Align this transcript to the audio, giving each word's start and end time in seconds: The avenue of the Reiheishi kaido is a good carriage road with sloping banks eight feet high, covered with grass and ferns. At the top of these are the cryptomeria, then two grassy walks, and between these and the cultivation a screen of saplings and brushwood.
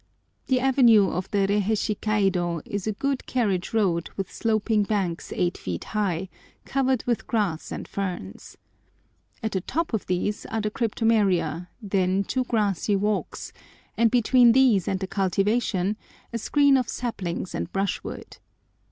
The 0.47 0.59
avenue 0.59 1.11
of 1.11 1.29
the 1.29 1.45
Reiheishi 1.47 2.01
kaido 2.01 2.63
is 2.65 2.87
a 2.87 2.91
good 2.91 3.27
carriage 3.27 3.71
road 3.71 4.09
with 4.17 4.31
sloping 4.33 4.81
banks 4.81 5.31
eight 5.35 5.59
feet 5.59 5.83
high, 5.83 6.27
covered 6.65 7.03
with 7.05 7.27
grass 7.27 7.71
and 7.71 7.87
ferns. 7.87 8.57
At 9.43 9.51
the 9.51 9.61
top 9.61 9.93
of 9.93 10.07
these 10.07 10.47
are 10.47 10.59
the 10.61 10.71
cryptomeria, 10.71 11.67
then 11.83 12.23
two 12.23 12.45
grassy 12.45 12.95
walks, 12.95 13.53
and 13.95 14.09
between 14.09 14.53
these 14.53 14.87
and 14.87 14.99
the 14.99 15.05
cultivation 15.05 15.97
a 16.33 16.39
screen 16.39 16.77
of 16.77 16.89
saplings 16.89 17.53
and 17.53 17.71
brushwood. 17.71 18.37